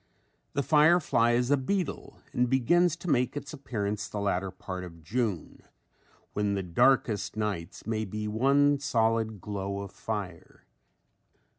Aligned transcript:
The 0.53 0.63
firefly 0.63 1.33
is 1.33 1.51
a 1.51 1.57
beetle, 1.57 2.17
and 2.33 2.49
begins 2.49 2.95
to 2.95 3.07
make 3.07 3.37
its 3.37 3.53
appearance 3.53 4.09
the 4.09 4.19
latter 4.19 4.49
part 4.49 4.83
of 4.83 5.03
June 5.03 5.61
when 6.33 6.55
the 6.55 6.63
darkest 6.63 7.37
nights 7.37 7.85
may 7.85 8.05
be 8.05 8.27
one 8.27 8.79
solid 8.79 9.39
glow 9.39 9.81
of 9.81 9.91
fire. 9.91 10.65